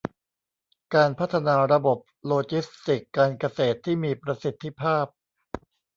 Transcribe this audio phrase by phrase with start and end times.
[0.95, 5.05] การพัฒนาระบบโลจิสติกส์การเกษตรที่มีประสิทธิภาพ